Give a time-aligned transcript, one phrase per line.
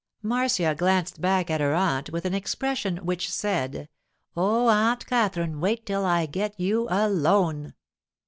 [0.23, 3.87] Marcia glanced back at her aunt with an expression which said,
[4.35, 7.75] 'Oh, Aunt Katherine, wait till I get you alone!